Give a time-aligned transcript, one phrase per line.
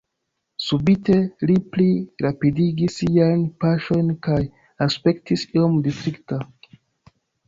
[0.67, 1.15] Subite
[1.49, 1.85] li pli
[2.25, 4.39] rapidigis siajn paŝojn kaj
[4.87, 6.41] aspektis iom distrita.